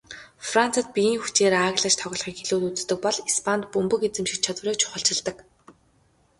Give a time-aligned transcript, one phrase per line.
[0.49, 5.37] Францад биеийн хүчээр ааглаж тоглохыг илүүд үздэг бол Испанид бөмбөг эзэмших чадварыг чухалчилдаг.